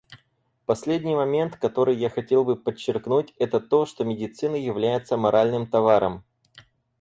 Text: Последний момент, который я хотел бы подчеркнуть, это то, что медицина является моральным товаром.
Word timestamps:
Последний 0.65 1.13
момент, 1.13 1.57
который 1.57 1.95
я 1.95 2.09
хотел 2.09 2.43
бы 2.43 2.55
подчеркнуть, 2.55 3.35
это 3.37 3.59
то, 3.59 3.85
что 3.85 4.03
медицина 4.03 4.55
является 4.55 5.15
моральным 5.15 5.67
товаром. 5.69 6.23